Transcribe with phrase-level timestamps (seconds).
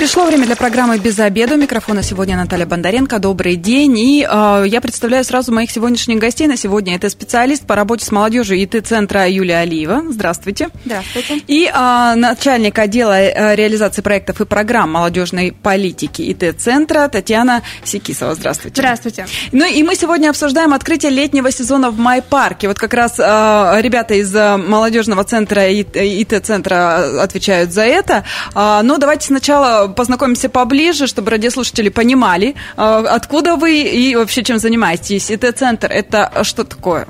[0.00, 1.56] Пришло время для программы «Без обеда».
[1.56, 3.18] У микрофона сегодня Наталья Бондаренко.
[3.18, 3.98] Добрый день.
[3.98, 6.96] И э, я представляю сразу моих сегодняшних гостей на сегодня.
[6.96, 10.04] Это специалист по работе с молодежью ИТ-центра Юлия Алиева.
[10.08, 10.70] Здравствуйте.
[10.86, 11.42] Здравствуйте.
[11.46, 18.34] И э, начальник отдела э, реализации проектов и программ молодежной политики ИТ-центра Татьяна Секисова.
[18.34, 18.80] Здравствуйте.
[18.80, 19.26] Здравствуйте.
[19.52, 22.68] Ну и мы сегодня обсуждаем открытие летнего сезона в MyPark е.
[22.68, 28.24] Вот как раз э, ребята из э, молодежного центра ИТ-центра отвечают за это.
[28.54, 34.58] Э, но давайте сначала познакомимся поближе, чтобы радиослушатели понимали, а, откуда вы и вообще чем
[34.58, 35.30] занимаетесь.
[35.30, 37.06] ИТ-центр– это что такое?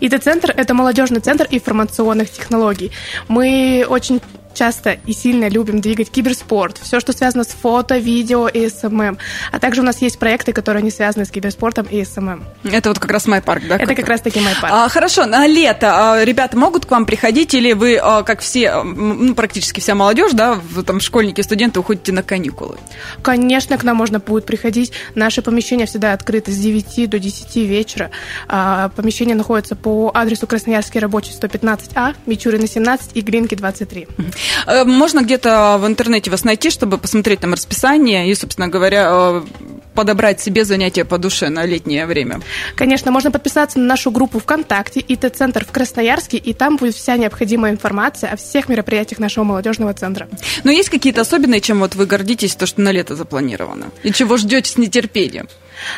[0.00, 2.90] ИТ-центр– это молодежный центр информационных технологий.
[3.28, 4.20] Мы очень
[4.54, 9.18] часто и сильно любим двигать киберспорт, все, что связано с фото, видео и SMM.
[9.52, 12.44] А также у нас есть проекты, которые не связаны с киберспортом и SMM.
[12.64, 13.76] Это вот как раз MyPark, да?
[13.76, 14.68] Это как раз таки MyPark.
[14.70, 18.82] А, хорошо, на лето а, ребята могут к вам приходить или вы, а, как все,
[18.82, 22.76] ну, практически вся молодежь, да, там школьники, студенты, уходите на каникулы?
[23.22, 24.92] Конечно, к нам можно будет приходить.
[25.14, 28.10] Наши помещения всегда открыты с 9 до 10 вечера.
[28.48, 34.08] А, помещение находится по адресу Красноярский рабочий 115А, Мичурина 17 и Глинки 23.
[34.66, 39.42] Э, можно где-то в интернете вас найти, чтобы посмотреть там расписание и, собственно говоря, э,
[40.00, 42.40] подобрать себе занятия по душе на летнее время?
[42.74, 47.72] Конечно, можно подписаться на нашу группу ВКонтакте ИТ-центр в Красноярске, и там будет вся необходимая
[47.72, 50.26] информация о всех мероприятиях нашего молодежного центра.
[50.64, 53.90] Но есть какие-то особенные, чем вот вы гордитесь, то, что на лето запланировано?
[54.02, 55.48] И чего ждете с нетерпением?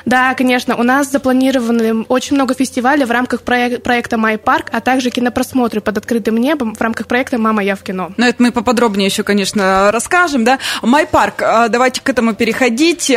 [0.04, 0.76] Да, конечно.
[0.76, 5.98] У нас запланированы очень много фестивалей в рамках проекта «Май парк», а также кинопросмотры под
[5.98, 8.12] открытым небом в рамках проекта «Мама, я в кино».
[8.16, 10.58] Ну, это мы поподробнее еще, конечно, расскажем, да.
[10.82, 13.12] «Май парк», а, давайте к этому переходить.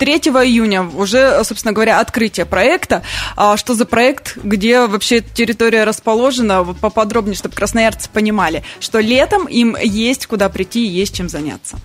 [0.00, 3.02] 3 а, июня уже, собственно говоря, открытие проекта.
[3.36, 9.76] А, что за проект, где вообще территория расположена, поподробнее, чтобы красноярцы понимали, что летом им
[9.80, 11.76] есть куда прийти и есть чем заняться.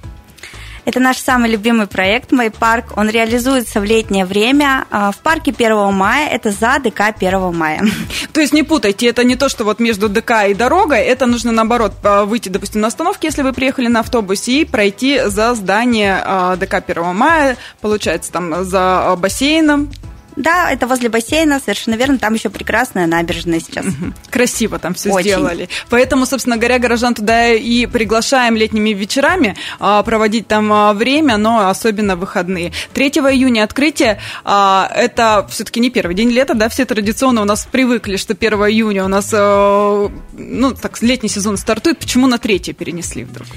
[0.86, 2.94] Это наш самый любимый проект «Мой парк».
[2.96, 6.30] Он реализуется в летнее время а, в парке 1 мая.
[6.30, 7.84] Это за ДК 1 мая.
[8.34, 11.00] То есть не путайте, это не то, что вот между ДК и дорогой.
[11.00, 11.94] Это нужно, наоборот,
[12.26, 16.76] выйти, допустим, на остановке, если вы приехали на автобусе, и пройти за здание а, ДК
[16.76, 17.58] 1 мая.
[17.82, 19.90] Получается, там за бассейном,
[20.36, 22.18] да, это возле бассейна, совершенно верно.
[22.18, 23.86] Там еще прекрасная набережная сейчас.
[24.30, 25.30] Красиво там все Очень.
[25.30, 25.70] сделали.
[25.90, 31.70] Поэтому, собственно говоря, горожан туда и приглашаем летними вечерами а, проводить там а, время, но
[31.70, 32.74] особенно выходные.
[32.94, 34.20] 3 июня открытие.
[34.44, 38.54] А, это все-таки не первый день лета, да, все традиционно у нас привыкли, что 1
[38.54, 42.00] июня у нас, ну, так, летний сезон стартует.
[42.00, 43.48] Почему на 3 перенесли вдруг?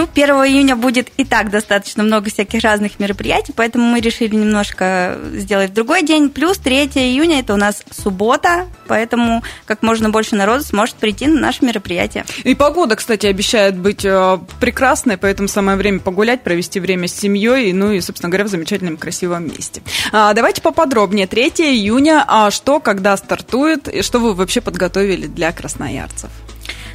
[0.00, 5.18] Ну, 1 июня будет и так достаточно много всяких разных мероприятий, поэтому мы решили немножко
[5.34, 6.30] сделать другой день.
[6.30, 11.38] Плюс 3 июня это у нас суббота, поэтому как можно больше народу сможет прийти на
[11.38, 12.24] наше мероприятие.
[12.44, 17.70] И погода, кстати, обещает быть э, прекрасной, поэтому самое время погулять, провести время с семьей,
[17.74, 19.82] ну и, собственно говоря, в замечательном красивом месте.
[20.12, 21.26] А, давайте поподробнее.
[21.26, 26.30] 3 июня, а что, когда стартует, и что вы вообще подготовили для красноярцев?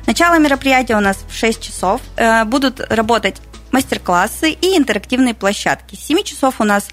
[0.07, 2.01] Начало мероприятия у нас в 6 часов.
[2.15, 3.37] Э, будут работать
[3.71, 5.95] мастер-классы и интерактивные площадки.
[5.95, 6.87] С 7 часов у нас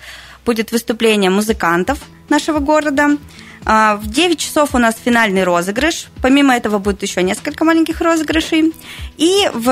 [0.45, 3.19] будет выступление музыкантов нашего города.
[3.65, 6.09] А, в 9 часов у нас финальный розыгрыш.
[6.21, 8.73] Помимо этого будет еще несколько маленьких розыгрышей.
[9.19, 9.69] И в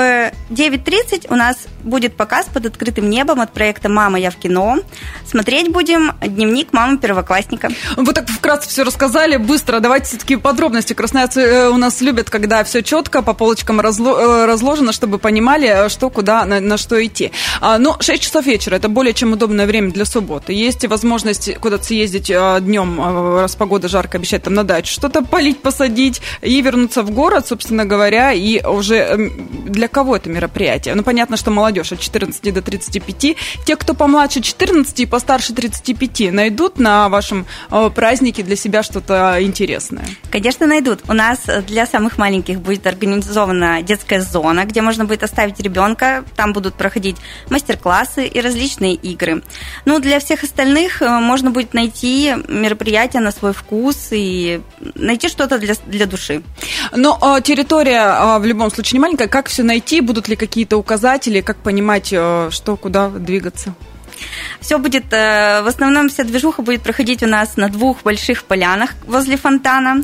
[0.51, 4.79] 9.30 у нас будет показ под открытым небом от проекта «Мама, я в кино».
[5.27, 7.71] Смотреть будем дневник мамы первоклассника.
[7.97, 9.81] Вы так вкратце все рассказали, быстро.
[9.81, 10.93] Давайте все-таки подробности.
[10.93, 16.11] Красноярцы э, у нас любят, когда все четко по полочкам э, разложено, чтобы понимали, что,
[16.11, 17.33] куда, на, на что идти.
[17.61, 20.53] А, ну, 6 часов вечера– это более чем удобное время для субботы.
[20.53, 23.01] Есть возможность куда-то съездить э, днем,
[23.37, 27.85] раз погода жарко, обещать там на дачу, что-то полить, посадить и вернуться в город, собственно
[27.85, 30.95] говоря, и уже эм, для кого это мероприятие?
[30.95, 33.37] Ну, понятно, что молодежь от 14 до 35.
[33.65, 39.37] Те, кто помладше 14 и постарше 35, найдут на вашем э, празднике для себя что-то
[39.41, 40.05] интересное?
[40.31, 41.01] Конечно, найдут.
[41.09, 46.25] У нас для самых маленьких будет организована детская зона, где можно будет оставить ребенка.
[46.37, 47.17] Там будут проходить
[47.49, 49.43] мастер-классы и различные игры.
[49.85, 54.61] Ну, для всех остальных э, можно будет найти мероприятие на свой вкус и
[54.95, 56.43] найти что-то для, для души.
[56.93, 59.29] Но э, территория в любом случае не маленькая.
[59.29, 60.01] Как все найти?
[60.01, 61.41] Будут ли какие-то указатели?
[61.41, 63.75] Как понимать, э, что, куда двигаться?
[64.61, 68.91] Все будет, э, в основном вся движуха будет проходить у нас на двух больших полянах
[69.07, 70.03] возле фонтана.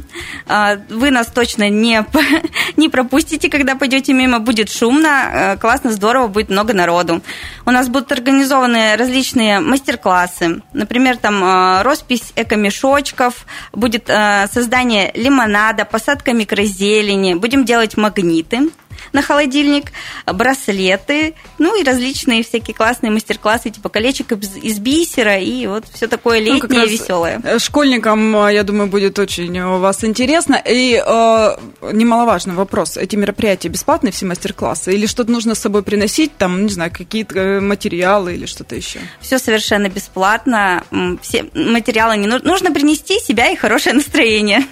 [0.48, 2.04] Э, вы нас точно не,
[2.76, 4.38] не пропустите, когда пойдете мимо.
[4.38, 7.20] Будет шумно, классно, здорово, будет много народу.
[7.66, 10.62] У нас будут организованы различные мастер-классы.
[10.72, 18.70] Например, там роспись эко-мешочков, будет создание лимонада, посадка микрозелени, будем делать магниты
[19.12, 19.92] на холодильник,
[20.26, 26.40] браслеты, ну и различные всякие классные мастер-классы, типа колечек из бисера и вот все такое
[26.40, 27.40] ну, летнее, ну, веселое.
[27.42, 30.60] Э, школьникам, э, я думаю, будет очень у вас интересно.
[30.64, 31.56] И э,
[31.92, 32.96] немаловажный вопрос.
[32.96, 34.94] Эти мероприятия бесплатные, все мастер-классы?
[34.94, 39.00] Или что-то нужно с собой приносить, там, не знаю, какие-то э, материалы или что-то еще?
[39.20, 40.84] Все совершенно бесплатно.
[41.22, 42.48] Все материалы не нужно.
[42.48, 44.66] Нужно принести себя и хорошее настроение.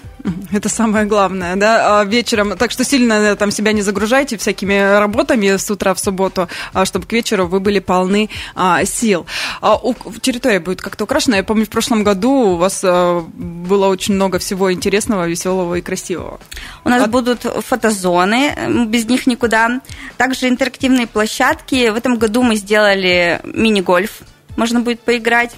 [0.55, 2.57] Это самое главное, да, а вечером.
[2.57, 6.85] Так что сильно э, там себя не загружайте всякими работами с утра в субботу, а
[6.85, 9.27] чтобы к вечеру вы были полны а, сил.
[9.61, 11.39] А, у, территория будет как-то украшена.
[11.39, 15.81] Я помню, в прошлом году у вас а, было очень много всего интересного, веселого и
[15.81, 16.39] красивого.
[16.85, 17.07] У нас а...
[17.09, 19.81] будут фотозоны, без них никуда.
[20.17, 21.89] Также интерактивные площадки.
[21.89, 24.23] В этом году мы сделали мини-гольф
[24.57, 25.53] можно будет поиграть.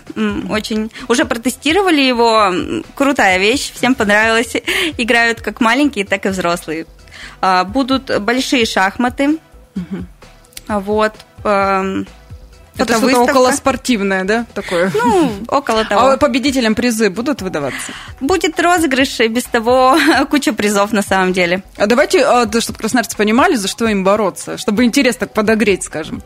[0.49, 2.53] Очень уже протестировали его.
[2.95, 4.55] Крутая вещь, всем понравилось.
[4.99, 6.87] Играют как маленькие, так и взрослые.
[7.41, 9.39] А, будут большие шахматы.
[10.69, 11.15] Вот.
[11.45, 12.07] Эм,
[12.79, 14.93] это что-то около спортивное, да, такое?
[14.95, 16.11] Ну, около того.
[16.11, 17.93] А победителям призы будут выдаваться?
[18.21, 19.97] Будет розыгрыш, и без того
[20.31, 21.63] куча призов на самом деле.
[21.77, 26.23] А давайте, а, чтобы красноярцы понимали, за что им бороться, чтобы интерес так подогреть, скажем.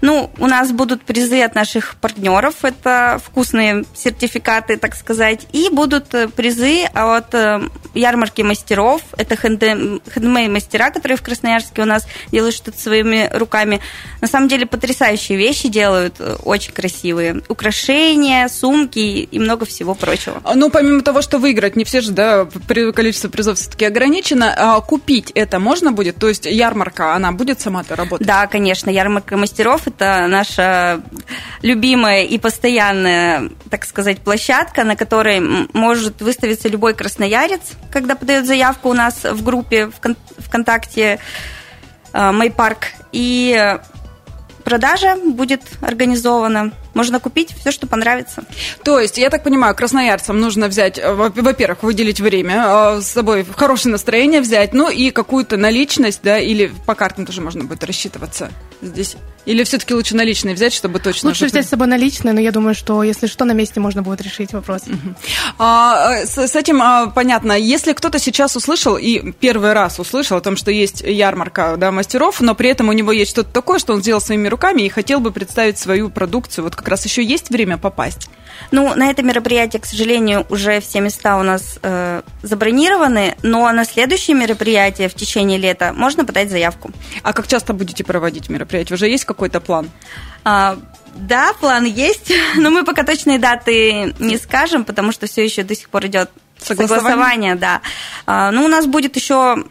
[0.00, 6.12] Ну, у нас будут призы от наших партнеров, это вкусные сертификаты, так сказать, и будут
[6.14, 7.60] э, призы от э,
[7.94, 13.80] ярмарки мастеров, это хендмей-мастера, которые в Красноярске у нас делают что-то своими руками.
[14.20, 17.42] На самом деле потрясающие вещи делают, э, очень красивые.
[17.48, 20.40] Украшения, сумки и много всего прочего.
[20.44, 22.48] А, ну, помимо того, что выиграть, не все же, да,
[22.94, 26.16] количество призов все-таки ограничено, а купить это можно будет?
[26.16, 28.26] То есть ярмарка, она будет сама-то работать?
[28.26, 29.51] Да, конечно, ярмарка мастеров–
[29.86, 31.02] это наша
[31.62, 35.40] любимая и постоянная, так сказать, площадка, на которой
[35.72, 37.60] может выставиться любой красноярец,
[37.90, 39.90] когда подает заявку у нас в группе
[40.38, 41.18] ВКонтакте
[42.12, 42.88] Майпарк.
[43.12, 43.78] И
[44.64, 46.72] продажа будет организована.
[46.94, 48.44] Можно купить все, что понравится.
[48.84, 53.44] То есть, я так понимаю, красноярцам нужно взять, э, во-первых, выделить время, э, с собой
[53.44, 58.50] хорошее настроение взять, ну и какую-то наличность, да, или по картам тоже можно будет рассчитываться
[58.82, 59.16] здесь.
[59.44, 61.30] Или все-таки лучше наличные взять, чтобы точно...
[61.30, 64.20] Лучше взять с собой наличные, но я думаю, что если что, на месте можно будет
[64.20, 64.82] решить вопрос.
[64.86, 65.14] Угу.
[65.58, 67.52] А, э, с, с этим а, понятно.
[67.52, 72.40] Если кто-то сейчас услышал и первый раз услышал о том, что есть ярмарка да, мастеров,
[72.40, 75.18] но при этом у него есть что-то такое, что он сделал своими руками и хотел
[75.18, 78.28] бы представить свою продукцию, вот как раз еще есть время попасть?
[78.72, 83.84] Ну, на это мероприятие, к сожалению, уже все места у нас э, забронированы, но на
[83.84, 86.90] следующее мероприятие в течение лета можно подать заявку.
[87.22, 88.96] А как часто будете проводить мероприятие?
[88.96, 89.90] Уже есть какой-то план?
[90.44, 90.76] А,
[91.14, 95.76] да, план есть, но мы пока точные даты не скажем, потому что все еще до
[95.76, 97.80] сих пор идет согласование, согласование да.
[98.26, 99.64] А, ну, у нас будет еще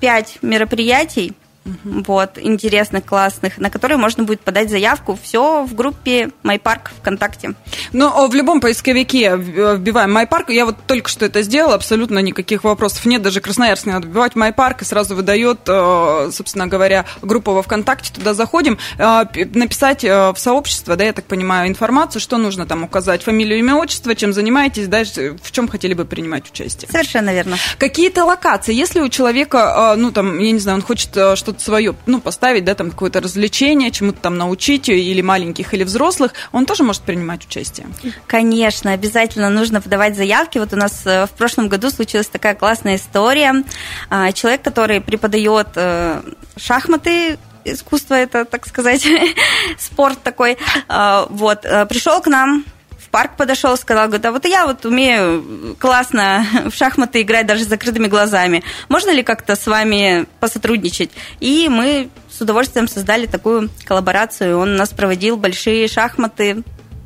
[0.00, 1.34] пять мероприятий
[1.64, 2.04] угу.
[2.06, 5.18] вот, интересных, классных, на которые можно будет подать заявку.
[5.22, 7.54] Все в группе MyPark ВКонтакте.
[7.92, 10.52] Ну, в любом поисковике вбиваем MyPark.
[10.52, 13.22] Я вот только что это сделала, абсолютно никаких вопросов нет.
[13.22, 18.12] Даже Красноярск не надо вбивать MyPark, и сразу выдает, э, собственно говоря, группу во ВКонтакте.
[18.12, 18.78] Туда заходим.
[18.98, 19.24] Э,
[19.54, 23.22] написать э, в сообщество, да, я так понимаю, информацию, что нужно там указать.
[23.22, 26.90] Фамилию, имя, отчество, чем занимаетесь, дальше в чем хотели бы принимать участие.
[26.90, 27.56] Совершенно верно.
[27.78, 31.94] Какие-то локации, если у человека, ну, там, я не знаю, он хочет что что-то свое,
[32.06, 36.82] ну, поставить, да, там какое-то развлечение, чему-то там научить или маленьких, или взрослых, он тоже
[36.82, 37.86] может принимать участие?
[38.26, 40.58] Конечно, обязательно нужно подавать заявки.
[40.58, 43.64] Вот у нас э, в прошлом году случилась такая классная история.
[44.08, 46.22] А, человек, который преподает э,
[46.56, 49.06] шахматы, искусство это, так сказать,
[49.78, 52.64] спорт такой, а, вот, э, пришел к нам
[53.12, 57.68] парк подошел, сказал, говорит, а вот я вот умею классно в шахматы играть даже с
[57.68, 58.64] закрытыми глазами.
[58.88, 61.10] Можно ли как-то с вами посотрудничать?
[61.38, 64.58] И мы с удовольствием создали такую коллаборацию.
[64.58, 66.64] Он у нас проводил большие шахматы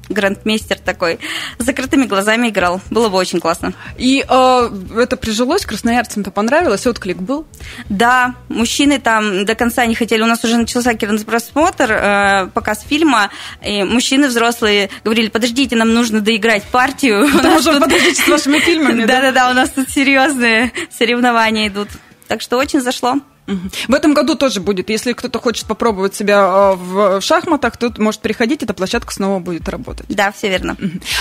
[0.09, 1.19] грандмейстер такой,
[1.59, 2.81] с закрытыми глазами играл.
[2.91, 3.73] Было бы очень классно.
[3.97, 7.47] И э, это прижилось, красноярцам-то понравилось, отклик был?
[7.89, 10.23] Да, мужчины там до конца не хотели.
[10.23, 10.93] У нас уже начался
[11.27, 13.31] просмотр, э, показ фильма,
[13.65, 17.29] и мужчины взрослые говорили, подождите, нам нужно доиграть партию.
[17.33, 19.05] Потому что подождите с вашими фильмами.
[19.07, 21.89] Да-да-да, у нас тут серьезные соревнования идут.
[22.29, 23.17] Так что очень зашло.
[23.47, 24.91] В этом году тоже будет.
[24.91, 29.69] Если кто-то хочет попробовать себя а, в шахматах, то может приходить, эта площадка снова будет
[29.69, 30.07] работать.
[30.09, 30.77] Да, все верно.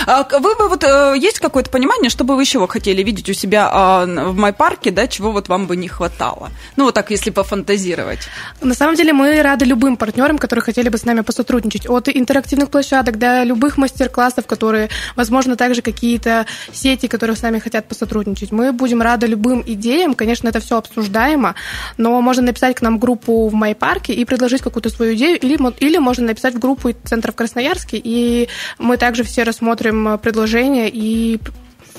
[0.06, 3.32] А вы бы вот э, есть какое-то понимание, что бы вы еще хотели видеть у
[3.32, 6.50] себя а, в Майпарке, да, чего вот вам бы не хватало?
[6.76, 8.20] Ну, вот так, если пофантазировать.
[8.60, 11.88] На самом деле мы рады любым партнерам, которые хотели бы с нами посотрудничать.
[11.88, 17.86] От интерактивных площадок до любых мастер-классов, которые, возможно, также какие-то сети, которые с нами хотят
[17.86, 18.50] посотрудничать.
[18.50, 20.14] Мы будем рады любым идеям.
[20.14, 21.54] Конечно, это все обсуждаемо,
[21.96, 25.98] но можно написать к нам группу в Майпарке и предложить какую-то свою идею, или, или
[25.98, 31.38] можно написать в группу центров Красноярске, и мы также все рассмотрим предложения и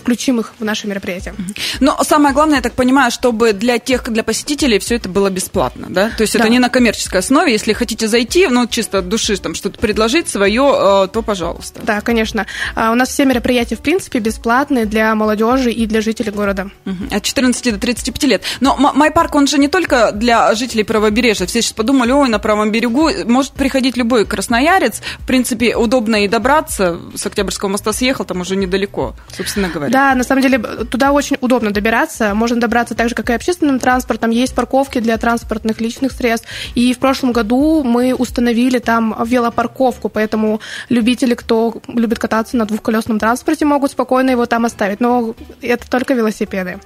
[0.08, 1.36] включим их в наше мероприятие.
[1.82, 5.88] Но самое главное, я так понимаю, чтобы для тех, для посетителей все это было бесплатно,
[5.90, 6.12] да?
[6.16, 6.40] То есть да.
[6.40, 7.52] это не на коммерческой основе.
[7.52, 11.82] Если хотите зайти, ну, чисто от души там что-то предложить свое, э, то пожалуйста.
[11.84, 12.46] Да, конечно.
[12.74, 16.70] А у нас все мероприятия, в принципе, бесплатные для молодежи и для жителей города.
[17.12, 18.44] От 14 до 35 лет.
[18.62, 21.46] Но Майпарк, он же не только для жителей правобережья.
[21.48, 25.02] Все сейчас подумали, ой, на правом берегу может приходить любой красноярец.
[25.20, 26.98] В принципе, удобно и добраться.
[27.14, 29.97] С Октябрьского моста съехал, там уже недалеко, собственно говоря.
[29.98, 32.36] Да, на самом деле туда очень удобно добираться.
[32.36, 34.30] Можно добраться так же, как и общественным транспортом.
[34.30, 36.48] Есть парковки для транспортных личных средств.
[36.76, 43.18] И в прошлом году мы установили там велопарковку, поэтому любители, кто любит кататься на двухколесном
[43.18, 45.00] транспорте, могут спокойно его там оставить.
[45.00, 46.78] Но это только велосипеды.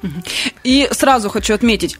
[0.63, 1.99] И сразу хочу отметить,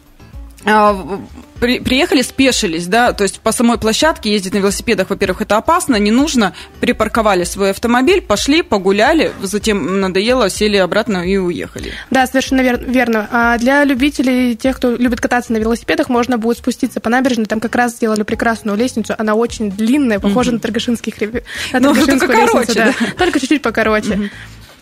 [0.64, 5.96] при, приехали, спешились, да, то есть по самой площадке ездить на велосипедах, во-первых, это опасно,
[5.96, 11.94] не нужно, припарковали свой автомобиль, пошли, погуляли, затем надоело, сели обратно и уехали.
[12.10, 13.30] Да, совершенно верно.
[13.32, 17.60] А для любителей, тех, кто любит кататься на велосипедах, можно будет спуститься по набережной, там
[17.60, 20.54] как раз сделали прекрасную лестницу, она очень длинная, похожа mm-hmm.
[20.56, 21.46] на Торгашинский хребет.
[21.74, 22.94] На ну, только короче, да.
[23.00, 23.06] да.
[23.18, 24.14] Только чуть-чуть покороче.
[24.14, 24.30] Mm-hmm.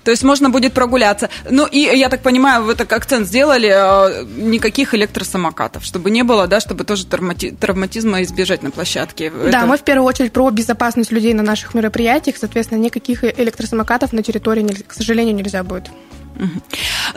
[0.10, 1.30] То есть можно будет прогуляться.
[1.52, 6.48] Ну и, я так понимаю, вы так акцент сделали, э, никаких электросамокатов, чтобы не было,
[6.48, 9.30] да, чтобы тоже травмати- травматизма избежать на площадке.
[9.30, 9.66] Да, Это...
[9.68, 14.66] мы в первую очередь про безопасность людей на наших мероприятиях, соответственно, никаких электросамокатов на территории,
[14.88, 15.92] к сожалению, нельзя будет.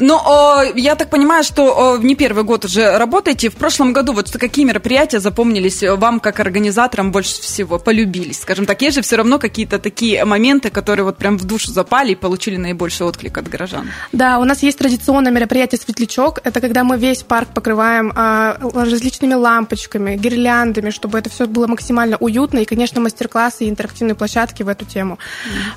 [0.01, 3.51] Но я так понимаю, что не первый год уже работаете.
[3.51, 8.41] В прошлом году вот какие мероприятия запомнились вам как организаторам больше всего, полюбились?
[8.41, 12.13] Скажем так, есть же все равно какие-то такие моменты, которые вот прям в душу запали
[12.13, 13.91] и получили наибольший отклик от горожан.
[14.13, 16.41] Да, у нас есть традиционное мероприятие «Светлячок».
[16.45, 22.17] Это когда мы весь парк покрываем а, различными лампочками, гирляндами, чтобы это все было максимально
[22.17, 22.59] уютно.
[22.59, 25.19] И, конечно, мастер-классы и интерактивные площадки в эту тему.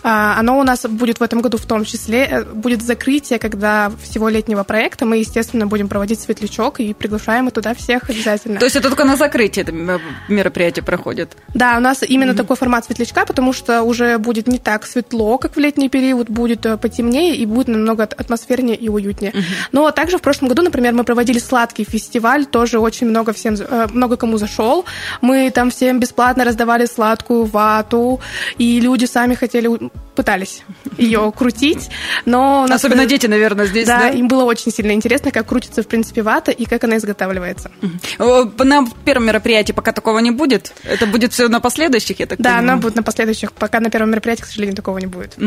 [0.03, 0.35] Mm.
[0.39, 2.25] Оно у нас будет в этом году в том числе.
[2.25, 7.47] Э, будет закрытие открытие, когда всего летнего проекта мы, естественно, будем проводить светлячок и приглашаем
[7.47, 8.59] и туда всех обязательно.
[8.59, 9.99] То есть это только на закрытие это
[10.29, 11.37] мероприятие проходит?
[11.53, 12.37] Да, у нас именно mm-hmm.
[12.37, 16.65] такой формат светлячка, потому что уже будет не так светло, как в летний период, будет
[16.65, 19.31] э, потемнее и будет намного атмосфернее и уютнее.
[19.31, 19.69] Mm-hmm.
[19.71, 23.87] Но также в прошлом году, например, мы проводили сладкий фестиваль, тоже очень много всем, э,
[23.93, 24.85] много кому зашел.
[25.21, 28.19] Мы там всем бесплатно раздавали сладкую вату,
[28.57, 29.69] и люди сами хотели,
[30.15, 30.63] пытались
[30.97, 31.89] ее крутить,
[32.25, 32.67] но...
[32.69, 33.99] Особенно э, дети, наверное, здесь, да?
[33.99, 37.71] Да, им было очень сильно интересно, как крутится, в принципе, вата и как она изготавливается.
[38.17, 40.73] На первом мероприятии пока такого не будет?
[40.83, 42.67] Это будет все на последующих, я так да, понимаю?
[42.67, 43.51] Да, она будет на последующих.
[43.51, 45.37] Пока на первом мероприятии, к сожалению, такого не будет.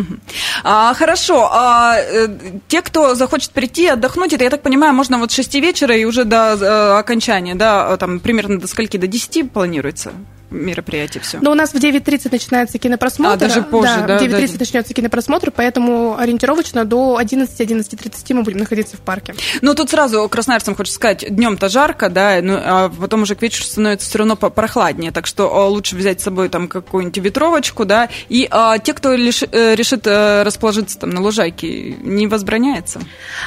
[0.64, 1.48] А, хорошо.
[1.52, 2.28] А, э,
[2.68, 6.04] те, кто захочет прийти, отдохнуть, это, я так понимаю, можно вот с 6 вечера и
[6.04, 10.12] уже до э, окончания, да, там примерно до скольки, до 10 планируется?
[10.50, 11.38] Мероприятие все?
[11.40, 13.34] Ну, у нас в 9.30 начинается кинопросмотр.
[13.34, 14.06] А, даже позже, да?
[14.06, 14.56] да в 9.30 да.
[14.58, 19.34] начнется кинопросмотр, поэтому ориентировочно до 11-11.30 мы будем находиться в парке.
[19.60, 23.64] Ну, тут сразу красноярцам хочется сказать, днем-то жарко, да, ну, а потом уже к вечеру
[23.64, 28.08] становится все равно прохладнее, так что а, лучше взять с собой там какую-нибудь ветровочку, да,
[28.28, 33.00] и а, те, кто лиш, э, решит э, расположиться там на лужайке, не возбраняется?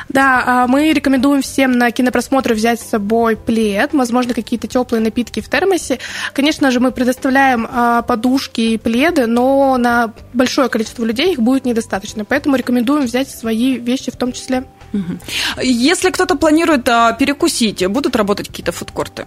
[0.09, 5.39] Да, а, мы рекомендуем всем на кинопросмотр взять с собой плед, возможно, какие-то теплые напитки
[5.39, 5.99] в термосе.
[6.33, 11.65] Конечно же, мы предоставляем а, подушки и пледы, но на большое количество людей их будет
[11.65, 12.25] недостаточно.
[12.25, 14.65] Поэтому рекомендуем взять свои вещи в том числе.
[15.61, 19.25] Если кто-то планирует а, перекусить, будут работать какие-то фудкорты?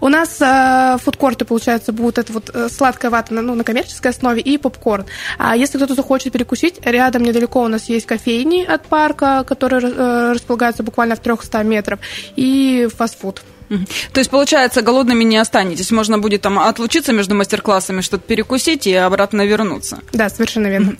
[0.00, 4.40] У нас э, фудкорты, получается, будут это вот э, сладкая вата ну, на коммерческой основе
[4.42, 5.06] и попкорн.
[5.38, 10.32] А если кто-то захочет перекусить, рядом недалеко у нас есть кофейни от парка, которые э,
[10.32, 12.00] располагаются буквально в 300 метров,
[12.36, 13.42] и фастфуд.
[13.68, 15.90] То есть, получается, голодными не останетесь.
[15.90, 20.00] Можно будет там отлучиться между мастер-классами, что-то перекусить и обратно вернуться.
[20.12, 20.96] Да, совершенно верно.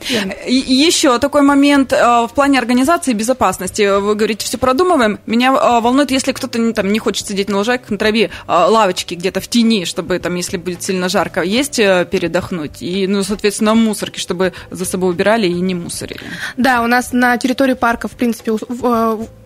[0.46, 3.98] И еще такой момент э, в плане организации безопасности.
[4.00, 5.18] Вы говорите, все продумываем.
[5.26, 9.14] Меня э, волнует, если кто-то там, не хочет сидеть на лужайках, на траве, э, лавочки
[9.14, 12.82] где-то в тени, чтобы там, если будет сильно жарко, есть передохнуть.
[12.82, 16.20] И, ну, соответственно, мусорки, чтобы за собой убирали и не мусорили.
[16.56, 18.52] Да, у нас на территории парка, в принципе,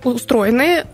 [0.04, 0.84] устроены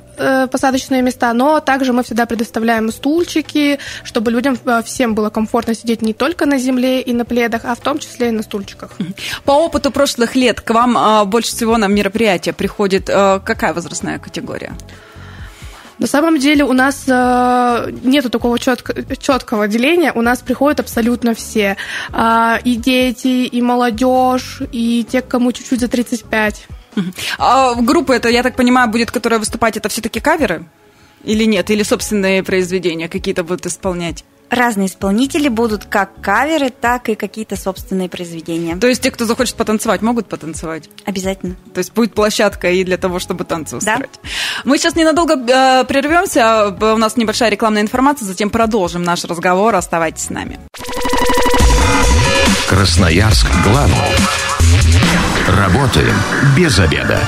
[0.50, 6.02] посадочные места, но также мы всегда предоставляем стульчики, чтобы людям э, всем было комфортно сидеть
[6.02, 8.90] не только на земле и на пледах, а в том числе и на стульчиках.
[9.44, 14.18] По опыту прошлых лет к вам э, больше всего на мероприятие приходит э, какая возрастная
[14.18, 14.72] категория?
[15.98, 20.12] На самом деле у нас э, нету такого четко, четкого деления.
[20.12, 21.76] У нас приходят абсолютно все.
[22.12, 26.66] Э, и дети, и молодежь, и те, кому чуть-чуть за 35.
[27.38, 30.64] А группа это, я так понимаю, будет, которая выступать, это все-таки каверы?
[31.24, 31.70] Или нет?
[31.70, 34.24] Или собственные произведения какие-то будут исполнять?
[34.48, 38.76] Разные исполнители будут как каверы, так и какие-то собственные произведения.
[38.76, 40.88] То есть те, кто захочет потанцевать, могут потанцевать?
[41.04, 41.56] Обязательно.
[41.74, 44.02] То есть будет площадка и для того, чтобы танцы устроить.
[44.22, 44.28] Да.
[44.64, 46.68] Мы сейчас ненадолго э, прервемся.
[46.68, 49.74] У нас небольшая рекламная информация, затем продолжим наш разговор.
[49.74, 50.60] Оставайтесь с нами.
[52.68, 53.96] Красноярск главный.
[55.48, 56.14] Работаем
[56.56, 57.20] без обеда.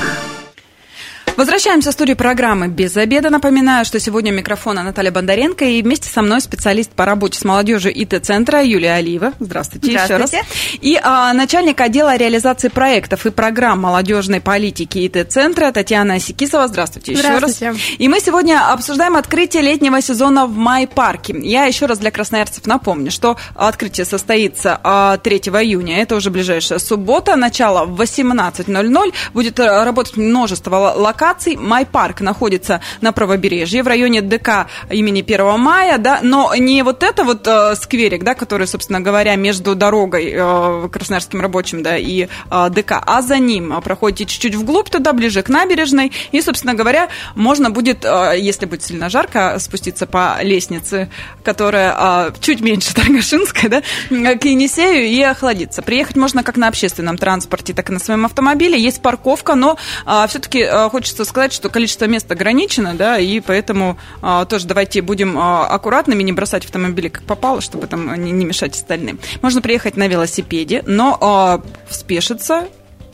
[1.39, 3.29] Возвращаемся в студию программы «Без обеда».
[3.29, 7.93] Напоминаю, что сегодня микрофона Наталья Бондаренко и вместе со мной специалист по работе с молодежью
[7.93, 9.31] ИТ-центра Юлия Алиева.
[9.39, 10.35] Здравствуйте, Здравствуйте.
[10.35, 10.79] еще раз.
[10.81, 16.67] И а, начальник отдела реализации проектов и программ молодежной политики ИТ-центра Татьяна Сикисова.
[16.67, 17.67] Здравствуйте, еще Здравствуйте.
[17.67, 17.77] раз.
[17.97, 21.37] И мы сегодня обсуждаем открытие летнего сезона в Май-парке.
[21.41, 24.77] Я еще раз для красноярцев напомню, что открытие состоится
[25.23, 26.01] 3 а, июня.
[26.01, 27.37] Это уже ближайшая суббота.
[27.37, 29.13] Начало в 18.00.
[29.33, 31.55] Будет э, работать множество локаций локаций.
[31.55, 37.23] Май-парк находится на правобережье в районе ДК имени 1 мая, да, но не вот это
[37.23, 42.69] вот э, скверик, да, который, собственно говоря, между дорогой э, Красноярским рабочим, да, и э,
[42.69, 47.69] ДК, а за ним проходите чуть-чуть вглубь туда, ближе к набережной, и, собственно говоря, можно
[47.69, 51.09] будет, э, если будет сильно жарко, спуститься по лестнице,
[51.43, 55.81] которая э, чуть меньше Таргашинская, да, к Енисею и охладиться.
[55.81, 58.79] Приехать можно как на общественном транспорте, так и на своем автомобиле.
[58.79, 63.41] Есть парковка, но э, все-таки э, хочется хочется сказать, что количество мест ограничено, да, и
[63.41, 68.31] поэтому а, тоже давайте будем а, аккуратными, не бросать автомобили как попало, чтобы там не,
[68.31, 69.19] не мешать остальным.
[69.41, 72.67] Можно приехать на велосипеде, но а, спешиться,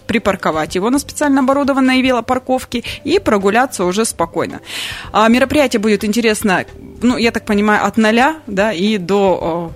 [0.07, 4.59] припарковать его на специально оборудованной велопарковке и прогуляться уже спокойно.
[5.11, 6.65] А, мероприятие будет интересно,
[7.01, 9.71] ну, я так понимаю, от ноля, да, и до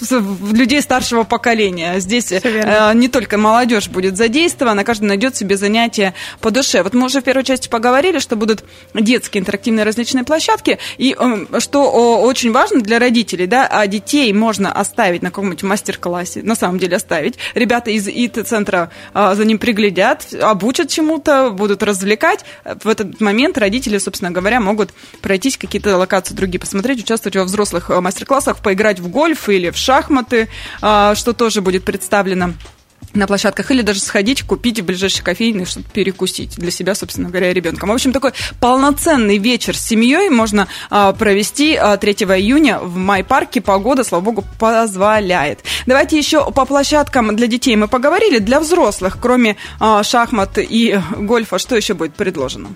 [0.00, 2.00] людей старшего поколения.
[2.00, 6.82] Здесь э, не только молодежь будет задействована, каждый найдет себе занятие по душе.
[6.82, 8.64] Вот мы уже в первой части поговорили, что будут
[8.94, 14.32] детские интерактивные различные площадки, и э, что о, очень важно для родителей, да, а детей
[14.32, 17.34] можно оставить на каком-нибудь мастер-классе, на самом деле оставить.
[17.54, 22.44] Ребята из ИТ-центра э, за ним приглядят, обучат чему-то, будут развлекать.
[22.82, 24.90] В этот момент родители, собственно говоря, могут
[25.20, 30.48] пройтись какие-то локации другие, посмотреть, участвовать во взрослых мастер-классах, поиграть в гольф или в шахматы,
[30.80, 32.54] а, что тоже будет представлено
[33.12, 37.52] на площадках, или даже сходить, купить в ближайшей кофейне, чтобы перекусить для себя, собственно говоря,
[37.52, 37.90] ребенком.
[37.90, 43.60] В общем, такой полноценный вечер с семьей можно а, провести а, 3 июня в Май-парке.
[43.60, 45.60] Погода, слава богу, позволяет.
[45.86, 48.38] Давайте еще по площадкам для детей мы поговорили.
[48.38, 52.70] Для взрослых, кроме а, шахмат и гольфа, что еще будет предложено?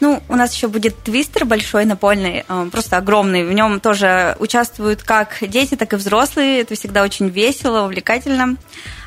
[0.00, 3.44] Ну, у нас еще будет твистер большой напольный, э, просто огромный.
[3.44, 6.60] В нем тоже участвуют как дети, так и взрослые.
[6.60, 8.56] Это всегда очень весело, увлекательно.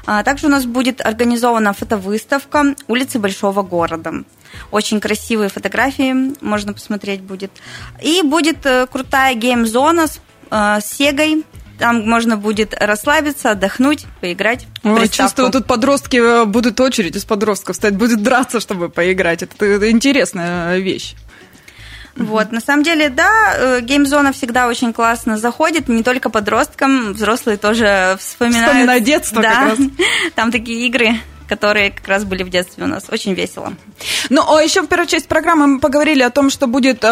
[0.06, 4.24] А также у нас будет организована фотовыставка улицы большого города.
[4.70, 7.52] Очень красивые фотографии можно посмотреть будет.
[8.02, 10.20] И будет э, крутая гейм-зона с,
[10.52, 11.44] э, с Сегой,
[11.80, 14.68] там можно будет расслабиться, отдохнуть, поиграть.
[14.84, 19.44] Ой, чувствую, тут подростки э, будут очередь из подростков стоять, будет драться, чтобы поиграть.
[19.44, 21.16] Это, это интересная вещь.
[22.16, 27.58] Вот, на самом деле, да, э, геймзона всегда очень классно заходит, не только подросткам, взрослые
[27.58, 28.68] тоже вспоминают.
[28.68, 29.80] Вспоминают детство да, как раз.
[30.36, 31.16] Там такие игры
[31.48, 33.06] которые как раз были в детстве у нас.
[33.10, 33.74] Очень весело.
[34.30, 37.08] Ну, а еще в первой части программы мы поговорили о том, что будет э,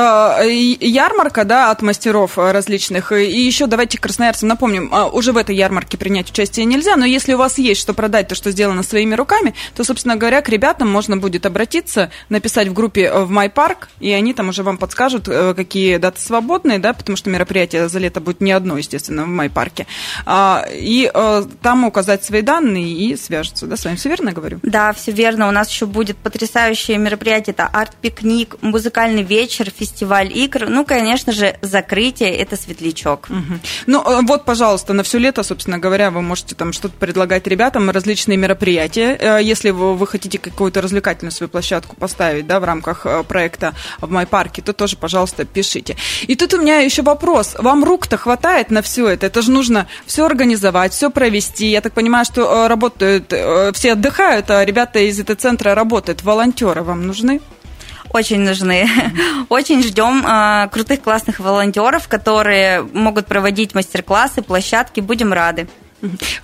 [0.79, 3.11] ярмарка, да, от мастеров различных.
[3.11, 7.33] И еще давайте красноярцам напомним, э, уже в этой ярмарке принять участие нельзя, но если
[7.33, 10.89] у вас есть что продать, то, что сделано своими руками, то, собственно говоря, к ребятам
[10.89, 15.53] можно будет обратиться, написать в группе в MyPark, и они там уже вам подскажут, э,
[15.53, 19.85] какие даты свободные, да, потому что мероприятие за лето будет не одно, естественно, в MyPark.
[20.25, 23.95] А, и э, там указать свои данные и свяжутся, да, с вами.
[23.95, 24.20] Все верно?
[24.21, 24.59] Верно говорю?
[24.63, 25.47] Да, все верно.
[25.47, 27.53] У нас еще будет потрясающее мероприятие.
[27.53, 30.69] Это арт-пикник, музыкальный вечер, фестиваль игр.
[30.69, 33.27] Ну, конечно же, закрытие– это светлячок.
[33.29, 33.59] Угу.
[33.87, 37.89] Ну, э, вот, пожалуйста, на все лето, собственно говоря, вы можете там что-то предлагать ребятам,
[37.89, 39.17] различные мероприятия.
[39.19, 43.73] Э, если вы, вы хотите какую-то развлекательную свою площадку поставить, да, в рамках э, проекта
[43.99, 45.95] в Майпарке, то тоже, пожалуйста, пишите.
[46.27, 47.55] И тут у меня еще вопрос.
[47.57, 49.25] Вам рук-то хватает на все это?
[49.25, 51.67] Это же нужно все организовать, все провести.
[51.67, 53.33] Я так понимаю, что работают,
[53.73, 56.23] все отдыхают отдыхают, а ребята из этого центра работают.
[56.23, 57.41] Волонтеры вам нужны?
[58.09, 58.89] Очень нужны.
[59.49, 64.99] Очень ждем э, крутых, классных волонтеров, которые могут проводить мастер-классы, площадки.
[64.99, 65.67] Будем рады.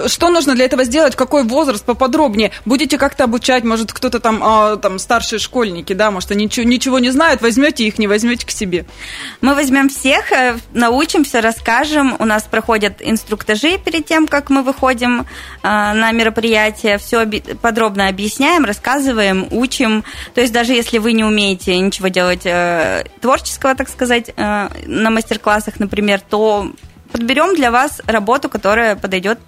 [0.06, 1.16] Что нужно для этого сделать?
[1.16, 2.52] Какой возраст поподробнее?
[2.66, 3.64] Будете как-то обучать?
[3.64, 7.86] Может, кто-то там, э, там старшие школьники, да, может, они ничего, ничего не знают, возьмете
[7.86, 8.86] их, не возьмете к себе?
[9.42, 12.16] Мы возьмем всех, э, научимся, расскажем.
[12.20, 15.26] У нас проходят инструктажи перед тем, как мы выходим э,
[15.64, 16.98] на мероприятие.
[16.98, 17.26] Все
[17.62, 20.04] подробно объясняем, рассказываем, учим.
[20.34, 25.80] То есть даже если вы не умеете ничего делать э, творческого, так сказать, на мастер-классах,
[25.80, 26.72] например, то
[27.12, 29.40] подберем для вас работу, которая подойдет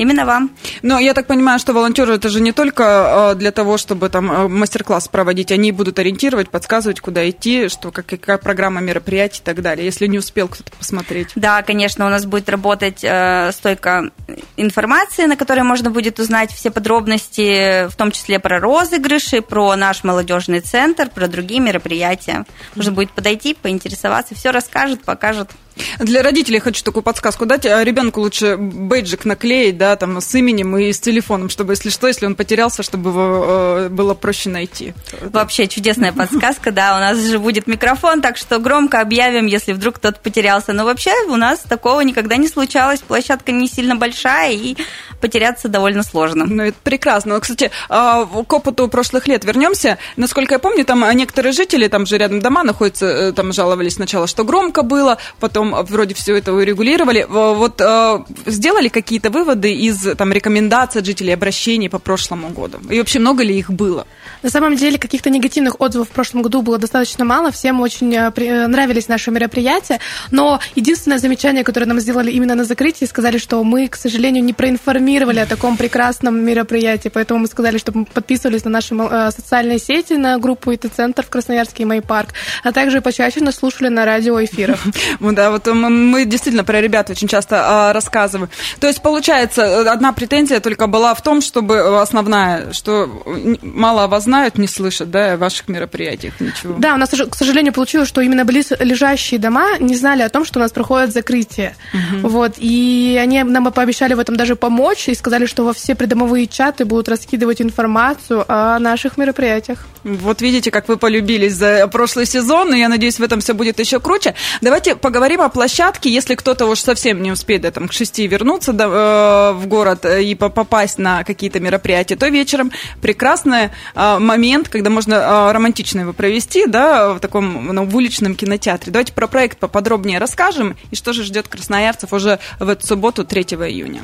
[0.00, 0.50] Именно вам.
[0.80, 4.30] Но я так понимаю, что волонтеры это же не только а, для того, чтобы там
[4.30, 9.44] а, мастер-класс проводить, они будут ориентировать, подсказывать, куда идти, что как, какая программа мероприятий и
[9.44, 11.32] так далее, если не успел кто-то посмотреть.
[11.34, 14.10] Да, конечно, у нас будет работать э, стойка
[14.56, 20.02] информации, на которой можно будет узнать все подробности, в том числе про розыгрыши, про наш
[20.02, 22.46] молодежный центр, про другие мероприятия.
[22.74, 25.50] Можно будет подойти, поинтересоваться, все расскажет, покажет.
[25.98, 27.66] Для родителей хочу такую подсказку дать.
[27.66, 32.06] А ребенку лучше бейджик наклеить, да, там, с именем и с телефоном, чтобы, если что,
[32.06, 34.94] если он потерялся, чтобы его э, было проще найти.
[35.20, 36.96] Вообще чудесная подсказка, да.
[36.96, 40.72] У нас же будет микрофон, так что громко объявим, если вдруг кто-то потерялся.
[40.72, 43.00] Но вообще у нас такого никогда не случалось.
[43.00, 44.76] Площадка не сильно большая, и
[45.20, 46.46] потеряться довольно сложно.
[46.46, 47.38] Ну, это прекрасно.
[47.40, 49.98] Кстати, а, к опыту прошлых лет вернемся.
[50.16, 54.26] Насколько я помню, там некоторые жители, там же рядом дома находятся, э, там жаловались сначала,
[54.26, 57.26] что громко было, потом вроде все это урегулировали.
[57.28, 62.78] Вот э, сделали какие-то выводы из там, рекомендаций от жителей, обращений по прошлому году?
[62.88, 64.06] И вообще много ли их было?
[64.42, 67.50] На самом деле каких-то негативных отзывов в прошлом году было достаточно мало.
[67.50, 70.00] Всем очень э, э, нравились наши мероприятия.
[70.30, 74.52] Но единственное замечание, которое нам сделали именно на закрытии, сказали, что мы, к сожалению, не
[74.52, 77.08] проинформировали о таком прекрасном мероприятии.
[77.08, 78.94] Поэтому мы сказали, чтобы подписывались на наши
[79.30, 82.30] социальные сети, на группу ИТ-центр в Красноярске и Май Парк,
[82.62, 84.80] а также почаще нас слушали на радиоэфирах.
[85.40, 88.50] Да, вот вот мы действительно про ребят очень часто а, рассказываем.
[88.78, 93.22] То есть, получается, одна претензия только была в том, чтобы основная, что
[93.62, 96.76] мало о вас знают, не слышат, да, о ваших мероприятиях, ничего.
[96.78, 100.58] Да, у нас, к сожалению, получилось, что именно близлежащие дома не знали о том, что
[100.58, 101.76] у нас проходит закрытие.
[101.92, 102.28] Угу.
[102.28, 106.46] Вот, и они нам пообещали в этом даже помочь и сказали, что во все придомовые
[106.46, 109.86] чаты будут раскидывать информацию о наших мероприятиях.
[110.04, 113.78] Вот видите, как вы полюбились за прошлый сезон, и я надеюсь, в этом все будет
[113.78, 114.34] еще круче.
[114.60, 118.72] Давайте поговорим о площадке, если кто-то уж совсем не успеет да, там, к шести вернуться
[118.72, 124.68] да, э, в город э, и попасть на какие-то мероприятия, то вечером прекрасный э, момент,
[124.68, 128.92] когда можно э, романтично его провести да, в таком ну, в уличном кинотеатре.
[128.92, 133.42] Давайте про проект поподробнее расскажем и что же ждет красноярцев уже в эту субботу, 3
[133.42, 134.02] июня.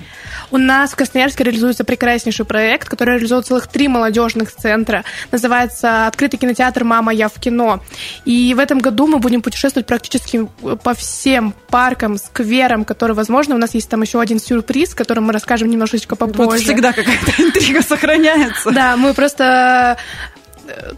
[0.50, 5.04] У нас в Красноярске реализуется прекраснейший проект, который реализует целых три молодежных центра.
[5.32, 7.82] Называется «Открытый кинотеатр «Мама, я в кино».
[8.24, 10.46] И в этом году мы будем путешествовать практически
[10.82, 13.56] по всем всем паркам, скверам, которые возможно.
[13.56, 16.50] У нас есть там еще один сюрприз, который мы расскажем немножечко попозже.
[16.50, 18.70] Вот всегда какая-то интрига сохраняется.
[18.70, 19.96] Да, мы просто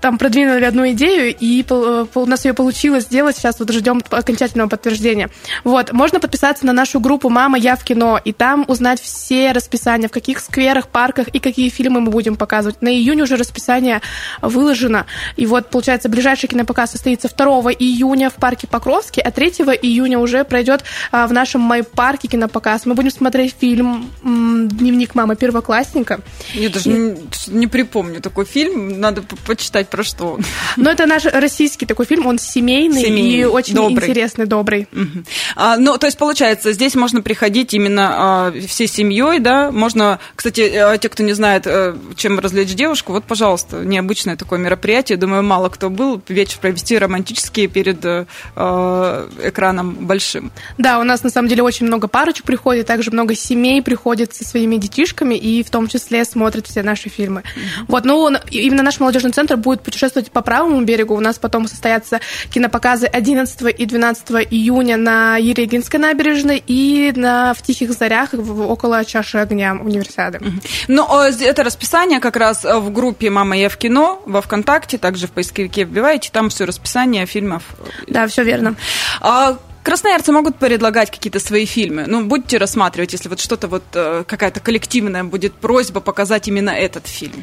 [0.01, 3.37] там продвинули одну идею, и у нас ее получилось сделать.
[3.37, 5.31] Сейчас вот ждем окончательного подтверждения.
[5.65, 10.09] Вот, можно подписаться на нашу группу «Мама, я в кино», и там узнать все расписания,
[10.09, 12.83] в каких скверах, парках и какие фильмы мы будем показывать.
[12.83, 14.01] На июнь уже расписание
[14.43, 15.07] выложено.
[15.37, 19.49] И вот, получается, ближайший кинопоказ состоится 2 июня в парке Покровский, а 3
[19.83, 22.87] июня уже пройдет а, в нашем Май-парке кинопоказ.
[22.87, 26.21] Мы будем смотреть фильм «Дневник мамы первоклассника».
[26.55, 26.93] Я даже и...
[26.93, 27.17] не,
[27.49, 29.01] не припомню такой фильм.
[29.01, 29.23] Надо
[29.59, 30.39] почитать, про что.
[30.77, 34.09] Ну, это наш российский такой фильм, он семейный, семейный и очень добрый.
[34.09, 34.87] интересный, добрый.
[34.93, 35.25] Угу.
[35.57, 39.73] А, ну, то есть, получается, здесь можно приходить именно а, всей семьей, да?
[39.73, 44.61] Можно, кстати, а, те, кто не знает, а, чем развлечь девушку, вот, пожалуйста, необычное такое
[44.61, 45.19] мероприятие.
[45.19, 46.23] Думаю, мало кто был.
[46.29, 50.53] Вечер провести романтические перед а, экраном большим.
[50.79, 54.45] Да, у нас, на самом деле, очень много парочек приходит, также много семей приходит со
[54.45, 57.43] своими детишками и в том числе смотрят все наши фильмы.
[57.89, 61.15] Вот, ну, именно наш молодежный центр центр будет путешествовать по правому берегу.
[61.15, 67.63] У нас потом состоятся кинопоказы 11 и 12 июня на Ерегинской набережной и на, в
[67.63, 70.41] Тихих Зарях около чаши огня универсиады.
[70.89, 75.31] Ну, это расписание как раз в группе «Мама, я в кино» во ВКонтакте, также в
[75.31, 77.63] поисковике вбиваете, там все расписание фильмов.
[78.07, 78.75] Да, все верно.
[79.21, 79.59] А
[79.89, 82.05] Красноярцы могут предлагать какие-то свои фильмы.
[82.07, 87.07] Ну, будете рассматривать, если вот что-то вот э, какая-то коллективная будет просьба показать именно этот
[87.07, 87.43] фильм.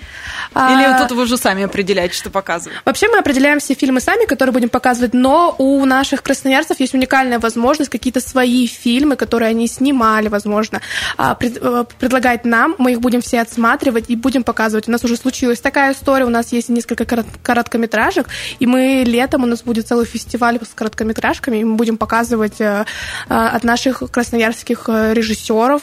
[0.54, 2.78] А, Или тут вы уже сами определяете, что показывать.
[2.86, 7.40] Вообще мы определяем все фильмы сами, которые будем показывать, но у наших красноярцев есть уникальная
[7.40, 10.82] возможность какие-то свои фильмы, которые они снимали, возможно,
[11.18, 12.76] а, э, предлагать нам.
[12.78, 14.88] Мы их будем все отсматривать и будем показывать.
[14.88, 18.28] У нас уже случилась такая история, у нас есть несколько корот- короткометражек,
[18.60, 22.86] и мы летом у нас будет целый фестиваль с короткометражками, и мы будем показывать э,
[23.30, 25.82] э, от наших красноярских э, режиссеров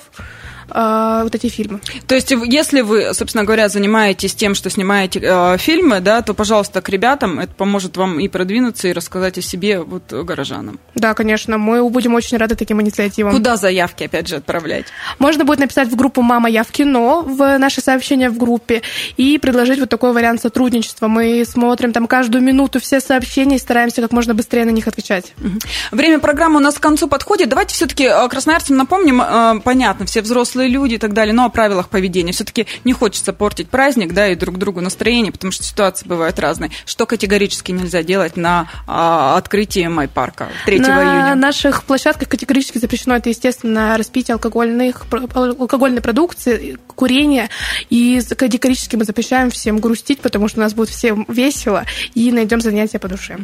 [0.70, 1.80] э, вот эти фильмы.
[2.06, 6.80] То есть, если вы, собственно говоря, занимаетесь тем, что снимаете э, фильмы, да, то, пожалуйста,
[6.80, 10.80] к ребятам, это поможет вам и продвинуться, и рассказать о себе вот горожанам.
[10.94, 13.32] Да, конечно, мы будем очень рады таким инициативам.
[13.32, 14.86] Куда заявки, опять же, отправлять?
[15.18, 18.82] Можно будет написать в группу «Мама, я в кино» в наше сообщение в группе
[19.16, 21.08] и предложить вот такой вариант сотрудничества.
[21.08, 25.34] Мы смотрим там каждую минуту все сообщения и стараемся как можно быстрее на них отвечать.
[25.90, 27.48] Время программы у нас к концу подходит.
[27.48, 31.88] Давайте все-таки красноярцам напомним, э, понятно, все взрослые люди и так далее, но о правилах
[31.88, 32.32] поведения.
[32.32, 36.70] Все-таки не хочется портить праздник, да, и друг другу настроение, потому что ситуации бывают разные.
[36.86, 41.34] Что категорически нельзя делать на а, открытии майпарка 3 на июня?
[41.34, 47.50] наших площадках категорически запрещено это, естественно, распитие алкогольных, алкогольной продукции, курение.
[47.90, 51.84] И категорически мы запрещаем всем грустить, потому что у нас будет всем весело,
[52.14, 53.38] и найдем занятия по душе.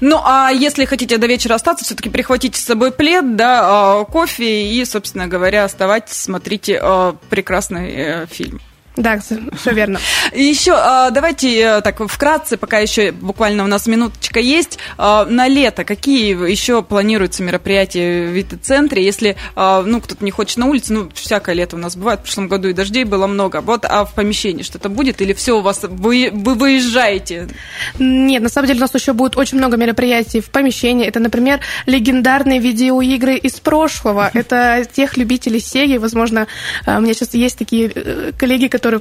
[0.00, 4.68] Ну, а если хотите до вечера остаться, все-таки прихватите с собой плед, да, а, кофе
[4.68, 8.60] и, собственно говоря, оставайтесь, смотрите а, прекрасный э, фильм.
[8.96, 9.98] Да, все верно.
[10.32, 15.24] И еще а, давайте э, так вкратце, пока еще буквально у нас минуточка есть, а,
[15.24, 20.66] на лето какие еще планируются мероприятия в ВИТ-центре, если, а, ну, кто-то не хочет на
[20.66, 23.84] улице, ну, всякое лето у нас бывает, в прошлом году и дождей было много, вот,
[23.84, 27.48] а в помещении что-то будет или все у вас, вы, вы выезжаете?
[27.98, 31.58] Нет, на самом деле у нас еще будет очень много мероприятий в помещении, это, например,
[31.86, 36.46] легендарные видеоигры из прошлого, это тех любителей Сеги, возможно,
[36.86, 39.00] у меня сейчас есть такие э, коллеги, которые которые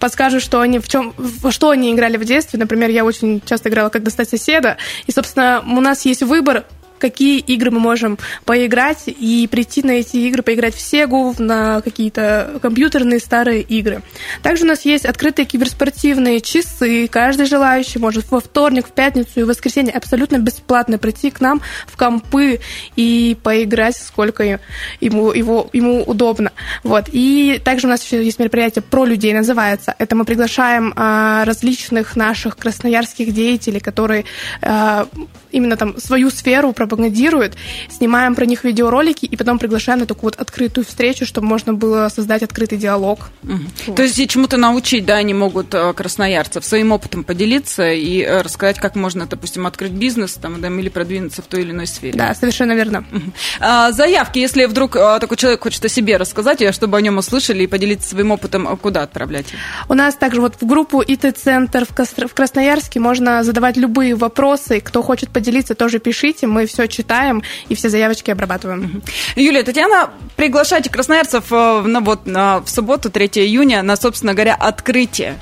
[0.00, 2.58] подскажут, что они в чем, во что они играли в детстве.
[2.58, 6.64] Например, я очень часто играла «Как достать соседа», и, собственно, у нас есть выбор
[6.98, 12.58] какие игры мы можем поиграть и прийти на эти игры, поиграть в Сегу, на какие-то
[12.62, 14.02] компьютерные старые игры.
[14.42, 17.08] Также у нас есть открытые киберспортивные часы.
[17.08, 21.60] Каждый желающий может во вторник, в пятницу и в воскресенье абсолютно бесплатно прийти к нам
[21.86, 22.60] в компы
[22.96, 24.60] и поиграть, сколько
[25.00, 26.52] ему, его, ему удобно.
[26.82, 27.06] Вот.
[27.12, 29.94] И также у нас еще есть мероприятие про людей, называется.
[29.98, 34.24] Это мы приглашаем а, различных наших красноярских деятелей, которые
[34.62, 35.06] а,
[35.52, 37.54] именно там свою сферу пропагандируют,
[37.90, 42.08] снимаем про них видеоролики и потом приглашаем на такую вот открытую встречу, чтобы можно было
[42.08, 43.30] создать открытый диалог.
[43.42, 43.58] Угу.
[43.86, 43.96] Вот.
[43.96, 48.78] То есть чему-то научить, да, они могут э, красноярцев своим опытом поделиться и э, рассказать,
[48.78, 52.16] как можно, допустим, открыть бизнес там, да, или продвинуться в той или иной сфере.
[52.16, 53.04] Да, совершенно верно.
[53.10, 53.32] Угу.
[53.60, 57.64] А, заявки, если вдруг а, такой человек хочет о себе рассказать, чтобы о нем услышали
[57.64, 59.46] и поделиться своим опытом, куда отправлять?
[59.88, 65.30] У нас также вот в группу ИТ-центр в Красноярске можно задавать любые вопросы, кто хочет
[65.30, 66.46] поделиться поделиться, тоже пишите.
[66.46, 69.02] Мы все читаем и все заявочки обрабатываем.
[69.36, 74.54] Юлия, Татьяна, приглашайте красноярцев э, на, вот, на, в субботу, 3 июня, на, собственно говоря,
[74.54, 75.40] открытие.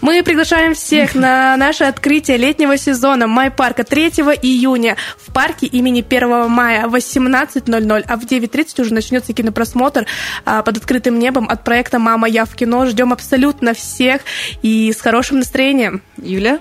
[0.00, 4.06] Мы приглашаем всех на наше открытие летнего сезона Май-парка 3
[4.42, 10.06] июня в парке имени 1 мая в 18.00, а в 9.30 уже начнется кинопросмотр
[10.44, 12.86] а, под открытым небом от проекта «Мама, я в кино».
[12.86, 14.22] Ждем абсолютно всех
[14.62, 16.02] и с хорошим настроением.
[16.16, 16.60] Юля?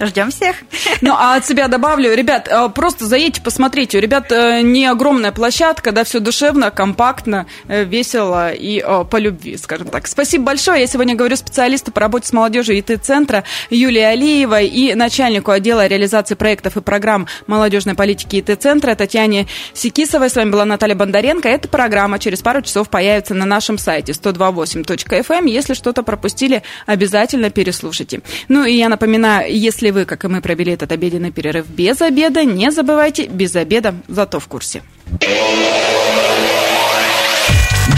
[0.00, 0.56] Ждем всех.
[1.00, 3.98] Ну, а от себя добавлю, ребят, э, просто заедьте, посмотрите.
[3.98, 9.56] У ребят э, не огромная площадка, да, все душевно, компактно, э, весело и по любви,
[9.56, 10.06] скажем так.
[10.06, 10.80] Спасибо большое.
[10.82, 16.34] Я сегодня говорю специалисту по работе с молодежью ИТ-центра Юлии Алиевой и начальнику отдела реализации
[16.34, 20.30] проектов и программ молодежной политики ИТ-центра Татьяне Секисовой.
[20.30, 21.48] С вами была Наталья Бондаренко.
[21.48, 25.38] Эта программа через пару часов появится на нашем сайте 128.fm.
[25.38, 25.46] Эм.
[25.46, 28.20] Если что-то пропустили, обязательно переслушайте.
[28.48, 32.02] Ну и я напоминаю, если если вы, как и мы, провели этот обеденный перерыв без
[32.02, 34.82] обеда, не забывайте, без обеда, зато в курсе.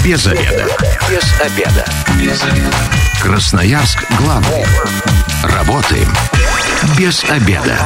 [0.04, 0.66] Без обеда.
[1.10, 1.84] Без обеда.
[2.22, 2.76] Без обеда.
[3.20, 4.64] Красноярск главный.
[5.42, 6.08] Работаем
[6.96, 7.76] без обеда.